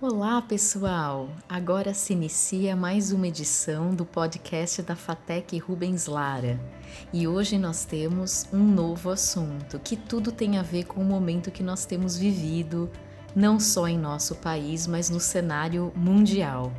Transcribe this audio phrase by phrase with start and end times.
[0.00, 1.28] Olá, pessoal!
[1.48, 6.56] Agora se inicia mais uma edição do podcast da Fatec Rubens Lara.
[7.12, 11.50] E hoje nós temos um novo assunto que tudo tem a ver com o momento
[11.50, 12.88] que nós temos vivido,
[13.34, 16.72] não só em nosso país, mas no cenário mundial.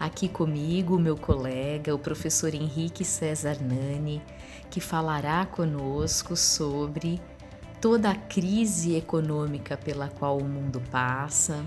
[0.00, 4.20] Aqui comigo, meu colega, o professor Henrique César Nani,
[4.68, 7.20] que falará conosco sobre
[7.80, 11.64] toda a crise econômica pela qual o mundo passa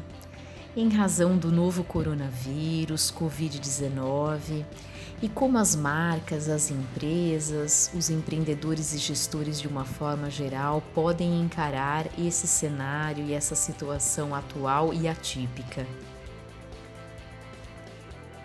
[0.80, 4.64] em razão do novo coronavírus, Covid-19,
[5.22, 11.42] e como as marcas, as empresas, os empreendedores e gestores de uma forma geral podem
[11.42, 15.86] encarar esse cenário e essa situação atual e atípica.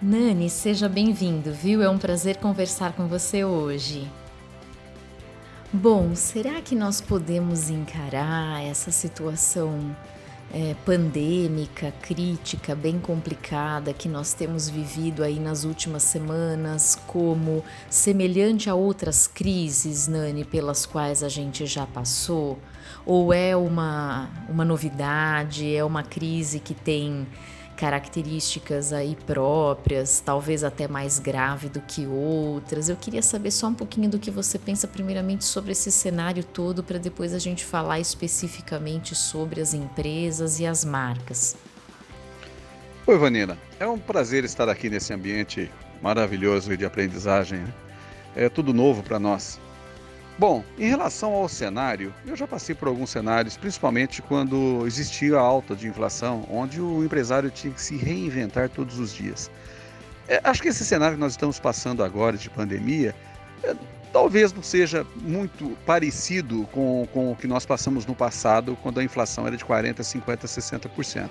[0.02, 1.82] Nani, seja bem-vindo, viu?
[1.82, 4.10] É um prazer conversar com você hoje.
[5.72, 9.94] Bom, será que nós podemos encarar essa situação
[10.52, 18.70] é, pandêmica, crítica, bem complicada que nós temos vivido aí nas últimas semanas, como semelhante
[18.70, 22.58] a outras crises, Nani, pelas quais a gente já passou?
[23.04, 27.26] Ou é uma, uma novidade, é uma crise que tem
[27.76, 32.88] características aí próprias, talvez até mais grave do que outras.
[32.88, 36.82] Eu queria saber só um pouquinho do que você pensa primeiramente sobre esse cenário todo
[36.82, 41.56] para depois a gente falar especificamente sobre as empresas e as marcas.
[43.06, 43.58] Oi, Vanina.
[43.78, 47.58] É um prazer estar aqui nesse ambiente maravilhoso de aprendizagem.
[47.58, 47.74] Né?
[48.34, 49.60] É tudo novo para nós.
[50.36, 55.40] Bom, em relação ao cenário, eu já passei por alguns cenários, principalmente quando existia a
[55.40, 59.48] alta de inflação, onde o empresário tinha que se reinventar todos os dias.
[60.26, 63.14] É, acho que esse cenário que nós estamos passando agora de pandemia,
[63.62, 63.76] é,
[64.12, 69.04] talvez não seja muito parecido com, com o que nós passamos no passado, quando a
[69.04, 71.30] inflação era de 40%, 50%, 60%.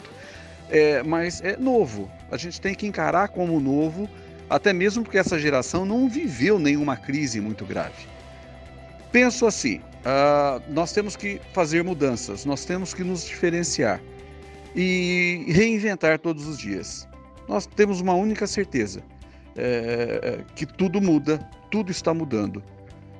[0.69, 4.09] É, mas é novo, a gente tem que encarar como novo,
[4.49, 8.12] até mesmo porque essa geração não viveu nenhuma crise muito grave
[9.13, 14.01] penso assim: uh, nós temos que fazer mudanças, nós temos que nos diferenciar
[14.75, 17.07] e reinventar todos os dias.
[17.47, 19.01] Nós temos uma única certeza:
[19.55, 21.37] é, que tudo muda,
[21.71, 22.61] tudo está mudando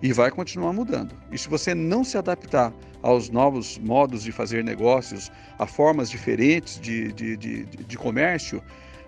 [0.01, 1.15] e vai continuar mudando.
[1.31, 6.79] E se você não se adaptar aos novos modos de fazer negócios, a formas diferentes
[6.79, 8.61] de, de, de, de comércio,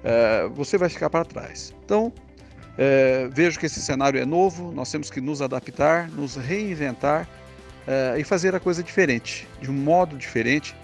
[0.03, 1.73] é, você vai ficar para trás.
[1.83, 2.13] Então,
[2.77, 7.27] é, vejo que esse cenário é novo, nós temos que nos adaptar, nos reinventar
[7.87, 10.75] é, e fazer a coisa diferente, de um modo diferente,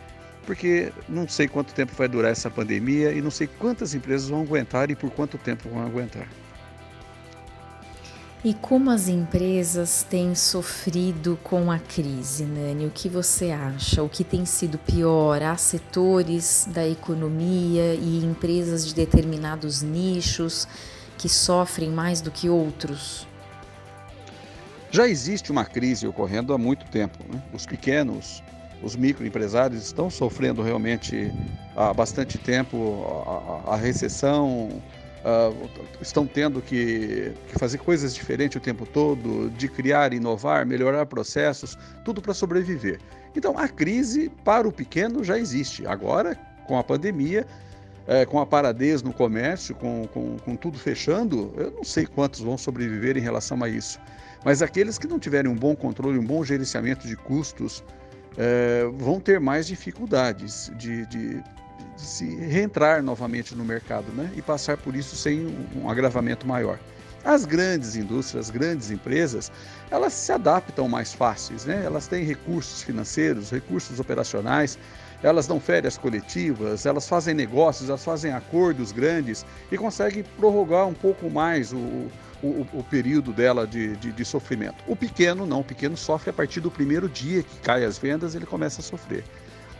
[0.45, 4.41] porque não sei quanto tempo vai durar essa pandemia e não sei quantas empresas vão
[4.41, 6.27] aguentar e por quanto tempo vão aguentar.
[8.43, 12.87] E como as empresas têm sofrido com a crise, Nani?
[12.87, 14.01] O que você acha?
[14.01, 15.43] O que tem sido pior?
[15.43, 20.67] Há setores da economia e empresas de determinados nichos
[21.21, 23.27] que sofrem mais do que outros?
[24.89, 27.19] Já existe uma crise ocorrendo há muito tempo.
[27.31, 27.39] Né?
[27.53, 28.41] Os pequenos,
[28.81, 31.31] os microempresários estão sofrendo realmente
[31.75, 33.05] há bastante tempo
[33.67, 34.81] a, a, recessão,
[36.01, 41.77] estão tendo que, que, fazer coisas diferentes o tempo todo, de criar, inovar, melhorar processos,
[42.03, 42.99] tudo para sobreviver.
[43.35, 45.85] Então a crise para o pequeno já existe.
[45.85, 47.45] Agora, com a pandemia,
[48.07, 52.39] é, com a paradez no comércio, com, com, com tudo fechando, eu não sei quantos
[52.41, 53.99] vão sobreviver em relação a isso.
[54.43, 57.83] Mas aqueles que não tiverem um bom controle, um bom gerenciamento de custos,
[58.37, 61.43] é, vão ter mais dificuldades de, de, de,
[61.97, 64.31] se reentrar novamente no mercado né?
[64.35, 66.79] e passar por isso sem um, um agravamento maior.
[67.23, 69.51] As grandes indústrias, as grandes empresas,
[69.91, 71.83] elas se adaptam mais fáceis, né?
[71.85, 74.79] elas têm recursos financeiros, recursos operacionais
[75.23, 80.93] elas dão férias coletivas, elas fazem negócios, elas fazem acordos grandes e conseguem prorrogar um
[80.93, 82.09] pouco mais o,
[82.41, 84.83] o, o período dela de, de, de, sofrimento.
[84.87, 88.33] O pequeno não, o pequeno sofre a partir do primeiro dia que cai as vendas,
[88.33, 89.23] ele começa a sofrer.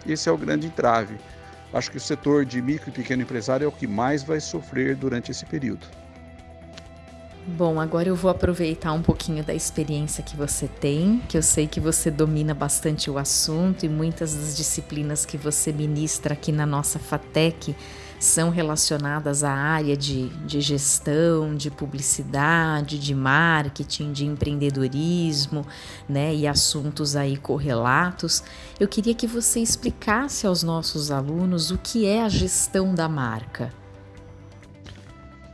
[0.07, 1.17] Esse é o grande entrave.
[1.73, 4.95] Acho que o setor de micro e pequeno empresário é o que mais vai sofrer
[4.95, 5.87] durante esse período.
[7.47, 11.65] Bom, agora eu vou aproveitar um pouquinho da experiência que você tem, que eu sei
[11.65, 16.67] que você domina bastante o assunto e muitas das disciplinas que você ministra aqui na
[16.67, 17.75] nossa FATEC
[18.19, 25.65] são relacionadas à área de, de gestão, de publicidade, de marketing, de empreendedorismo,
[26.07, 28.43] né, e assuntos aí correlatos.
[28.79, 33.73] Eu queria que você explicasse aos nossos alunos o que é a gestão da marca.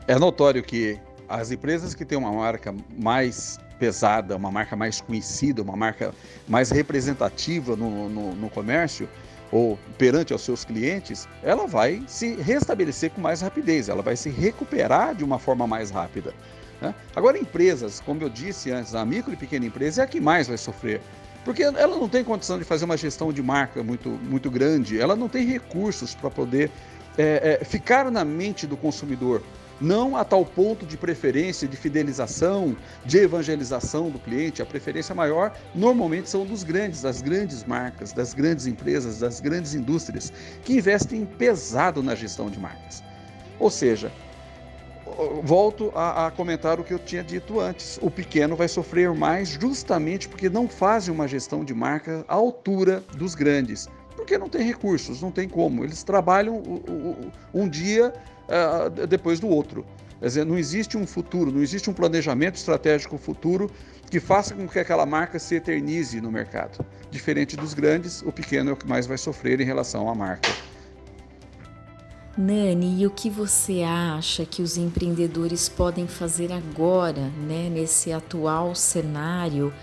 [0.06, 5.62] É notório que as empresas que têm uma marca mais pesada, uma marca mais conhecida,
[5.62, 6.14] uma marca
[6.48, 9.08] mais representativa no, no, no comércio,
[9.52, 14.30] ou perante aos seus clientes, ela vai se restabelecer com mais rapidez, ela vai se
[14.30, 16.34] recuperar de uma forma mais rápida.
[16.82, 16.94] Né?
[17.16, 20.48] Agora, empresas, como eu disse antes, a micro e pequena empresa é a que mais
[20.48, 21.02] vai sofrer.
[21.46, 25.16] Porque ela não tem condição de fazer uma gestão de marca muito, muito grande, ela
[25.16, 26.70] não tem recursos para poder
[27.18, 29.42] é, é, ficar na mente do consumidor
[29.80, 32.76] não a tal ponto de preferência, de fidelização,
[33.06, 34.62] de evangelização do cliente.
[34.62, 39.74] A preferência maior normalmente são dos grandes, das grandes marcas, das grandes empresas, das grandes
[39.74, 40.32] indústrias,
[40.64, 43.04] que investem pesado na gestão de marcas.
[43.60, 44.12] Ou seja,
[45.44, 47.98] volto a, a, comentar o que eu tinha dito antes.
[48.02, 53.04] O pequeno vai sofrer mais justamente porque não fazem uma gestão de marca à altura
[53.16, 53.90] dos grandes.
[54.28, 55.86] Porque não tem recursos, não tem como.
[55.86, 56.62] Eles trabalham
[57.54, 58.14] um dia
[58.50, 59.86] uh, depois do outro.
[60.20, 63.72] Quer dizer, não existe um futuro, não existe um planejamento estratégico futuro
[64.12, 66.86] que faça com que aquela marca se eternize no mercado.
[67.10, 70.50] Diferente dos grandes, o pequeno é o que mais vai sofrer em relação à marca.
[72.38, 78.76] Nani, e o que você acha que os empreendedores podem fazer agora, né, nesse atual
[78.76, 79.74] cenário,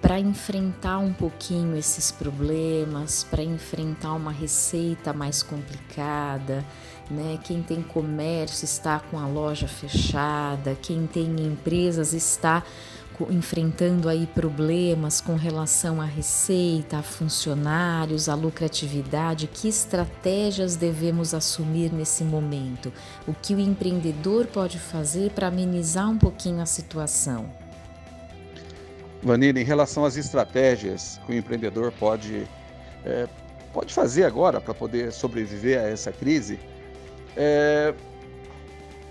[0.00, 6.64] para enfrentar um pouquinho esses problemas, para enfrentar uma receita mais complicada?
[7.10, 7.38] né?
[7.42, 12.62] Quem tem comércio está com a loja fechada, quem tem empresas está
[13.28, 21.92] enfrentando aí problemas com relação à receita, a funcionários, à lucratividade, que estratégias devemos assumir
[21.92, 22.90] nesse momento?
[23.26, 27.50] O que o empreendedor pode fazer para amenizar um pouquinho a situação?
[29.22, 32.46] Vanina, em relação às estratégias que o empreendedor pode,
[33.04, 33.28] é,
[33.72, 36.58] pode fazer agora para poder sobreviver a essa crise,
[37.36, 37.94] é,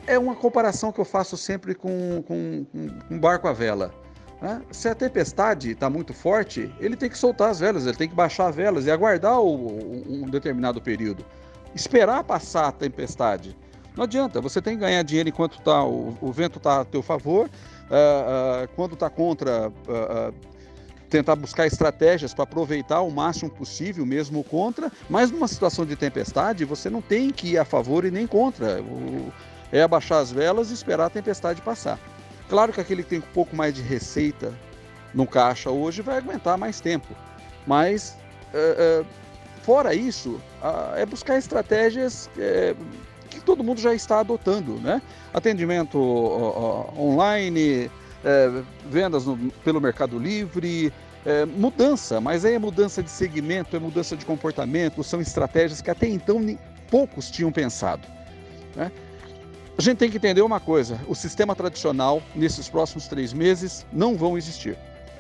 [0.08, 3.94] é uma comparação que eu faço sempre com, com, com um barco à vela.
[4.42, 4.62] Né?
[4.72, 8.16] Se a tempestade está muito forte, ele tem que soltar as velas, ele tem que
[8.16, 9.68] baixar as velas e aguardar o,
[10.08, 11.24] um determinado período.
[11.76, 13.56] Esperar passar a tempestade.
[13.96, 17.04] Não adianta, você tem que ganhar dinheiro enquanto tá, o, o vento está a teu
[17.04, 17.50] favor,
[17.90, 20.34] uh, uh, quando está contra, uh,
[21.10, 26.66] tentar buscar estratégias para aproveitar o máximo possível, mesmo contra, mas numa situação de tempestade,
[26.66, 28.82] você não tem que ir a favor e nem contra.
[28.82, 29.32] O,
[29.72, 32.00] é abaixar as velas e esperar a tempestade passar.
[32.48, 34.52] Claro que aquele que tem um pouco mais de receita
[35.14, 37.08] no caixa hoje vai aguentar mais tempo,
[37.68, 38.18] mas
[39.62, 40.42] fora isso,
[40.96, 42.76] é buscar estratégias é,
[43.40, 45.02] que todo mundo já está adotando, né?
[45.34, 45.98] Atendimento
[46.98, 47.90] online,
[48.24, 50.94] é, vendas no, pelo Mercado Livre,
[51.26, 55.90] é, mudança, mas aí é mudança de segmento, é mudança de comportamento, são estratégias que
[55.90, 56.40] até então
[56.90, 58.08] poucos tinham pensado.
[58.76, 58.92] Né?
[59.78, 64.16] A gente tem que entender uma coisa: o sistema tradicional, nesses próximos três meses, não
[64.16, 64.78] vão existir.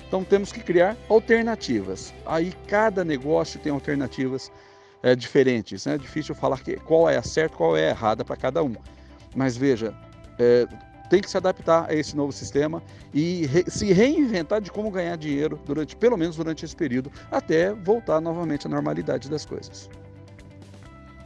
[0.07, 2.13] Então temos que criar alternativas.
[2.25, 4.51] Aí cada negócio tem alternativas
[5.04, 5.86] é, diferentes.
[5.88, 5.98] É né?
[5.98, 8.75] difícil falar que, qual é a certa, qual é a errada para cada um.
[9.36, 9.94] Mas veja,
[10.38, 10.68] é,
[11.10, 12.81] tem que se adaptar a esse novo sistema
[13.13, 17.74] e re se reinventar de como ganhar dinheiro durante, pelo menos durante esse período, até
[17.74, 19.90] voltar novamente à normalidade das coisas.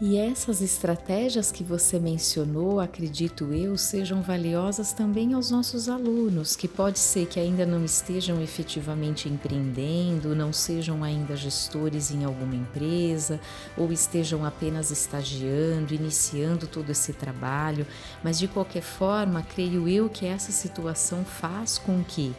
[0.06, 6.68] E essas estratégias que você mencionou, acredito eu, sejam valiosas também aos nossos alunos, que
[6.68, 13.40] pode ser que ainda não estejam efetivamente empreendendo, não sejam ainda gestores em alguma empresa,
[13.78, 17.88] ou estejam apenas estagiando, iniciando todo esse trabalho,
[18.22, 22.36] mas de qualquer forma, creio eu que essa situação faz com que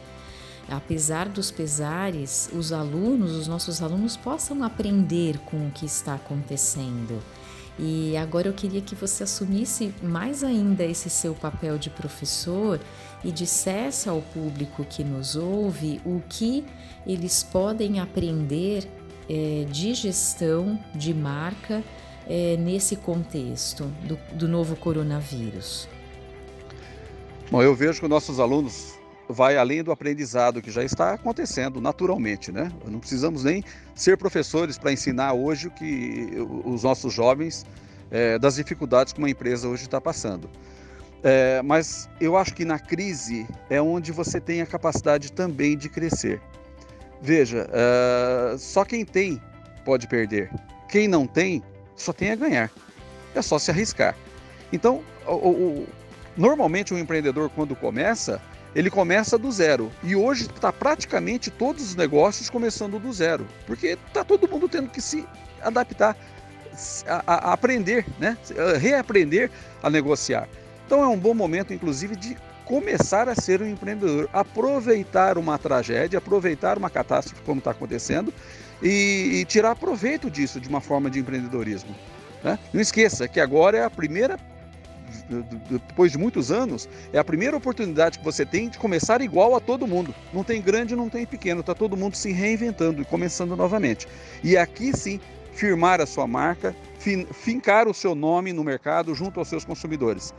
[0.69, 7.21] apesar dos pesares, os alunos, os nossos alunos possam aprender com o que está acontecendo.
[7.77, 12.79] E agora eu queria que você assumisse mais ainda esse seu papel de professor
[13.23, 16.63] e dissesse ao público que nos ouve o que
[17.05, 18.87] eles podem aprender
[19.29, 21.83] é, de gestão de marca
[22.27, 25.87] é, nesse contexto do, do novo coronavírus.
[27.51, 28.95] Bom, eu vejo que nossos alunos
[29.27, 32.71] vai além do aprendizado que já está acontecendo naturalmente, né?
[32.85, 33.63] Não precisamos nem
[33.93, 37.65] ser professores para ensinar hoje o que os nossos jovens
[38.11, 40.49] é, das dificuldades que uma empresa hoje está passando.
[41.23, 45.89] É, mas eu acho que na crise é onde você tem a capacidade também de
[45.89, 46.39] crescer.
[47.21, 49.41] Veja, é, só quem tem
[49.83, 50.51] pode perder.
[50.87, 51.63] Quem não tem,
[51.95, 52.71] só tem a ganhar.
[53.33, 54.15] É só se arriscar.
[54.71, 55.87] Então, o, o,
[56.37, 58.39] normalmente um empreendedor quando começa,
[58.75, 59.91] ele começa do zero.
[60.03, 64.89] E hoje está praticamente todos os negócios começando do zero, porque está todo mundo tendo
[64.89, 65.25] que se
[65.61, 66.15] adaptar,
[67.07, 68.37] a, a aprender, né?
[68.79, 69.49] reaprender
[69.81, 70.49] a negociar.
[70.85, 76.17] Então é um bom momento, inclusive, de começar a ser um empreendedor, aproveitar uma tragédia,
[76.17, 78.33] aproveitar uma catástrofe como está acontecendo
[78.81, 81.95] e, e, tirar proveito disso de uma forma de empreendedorismo.
[82.43, 82.59] Né?
[82.73, 84.37] Não esqueça que agora é a primeira,
[85.69, 89.59] depois de muitos anos, é a primeira oportunidade que você tem de começar igual a
[89.59, 90.13] todo mundo.
[90.33, 94.07] Não tem grande, não tem pequeno, está todo mundo se reinventando e começando novamente.
[94.43, 95.19] E aqui sim,
[95.53, 100.33] firmar a sua marca, fin, fincar o seu nome no mercado junto aos seus consumidores.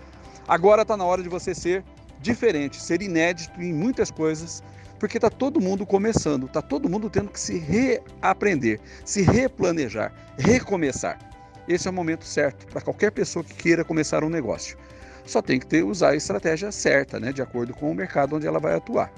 [0.47, 1.85] Agora está na hora de você ser
[2.21, 4.63] diferente, ser inédito em muitas coisas,
[4.99, 11.19] porque está todo mundo começando, está todo mundo tendo que se reaprender, se replanejar, recomeçar.
[11.69, 14.77] Esse é o momento certo para qualquer pessoa que queira começar um negócio.
[15.25, 18.47] Só tem que ter, usar a estratégia certa, né, de acordo com o mercado onde
[18.47, 19.13] ela vai atuar.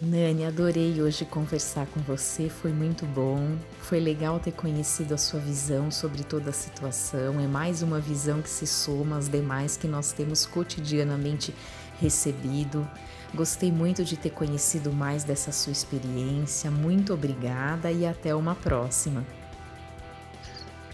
[0.00, 3.56] Nani, adorei hoje conversar com você, foi muito bom.
[3.80, 7.40] Foi legal ter conhecido a sua visão sobre toda a situação.
[7.40, 11.54] É mais uma visão que se soma às demais que nós temos cotidianamente
[11.98, 12.86] recebido.
[13.34, 16.70] Gostei muito de ter conhecido mais dessa sua experiência.
[16.70, 19.24] Muito obrigada e até uma próxima.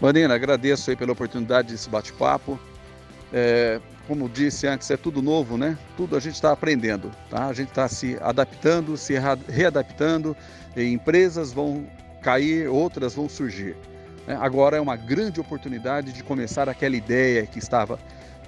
[0.01, 2.59] Marina, agradeço aí pela oportunidade desse bate-papo.
[3.31, 5.77] É, como disse antes, é tudo novo, né?
[5.95, 7.47] Tudo a gente está aprendendo, tá?
[7.47, 9.13] A gente está se adaptando, se
[9.47, 10.35] readaptando.
[10.75, 11.87] empresas vão
[12.21, 13.75] cair, outras vão surgir.
[14.27, 14.37] Né?
[14.39, 17.97] Agora é uma grande oportunidade de começar aquela ideia que estava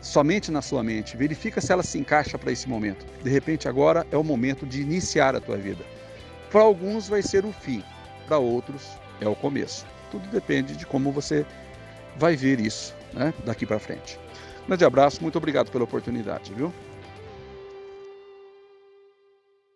[0.01, 1.17] somente na sua mente.
[1.17, 3.05] Verifica se ela se encaixa para esse momento.
[3.23, 5.83] De repente, agora é o momento de iniciar a tua vida.
[6.51, 7.83] Para alguns vai ser o fim,
[8.27, 8.83] para outros
[9.19, 9.85] é o começo.
[10.15, 11.45] Tudo depende de como você
[12.15, 14.17] vai ver isso né, daqui para frente.
[14.65, 16.73] Grande abraço, muito obrigado pela oportunidade, viu?